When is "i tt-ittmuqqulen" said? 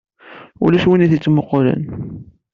1.05-1.83